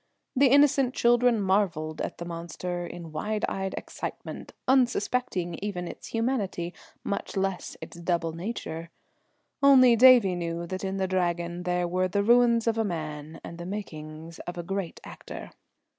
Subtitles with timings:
[0.35, 6.73] The innocent children marvelled at the monster, in wide eyed excitement, unsuspecting even its humanity,
[7.03, 8.89] much less its double nature;
[9.61, 13.59] only Davie knew that in that Dragon there were the ruins of a man and
[13.59, 15.51] the makings of a great actor!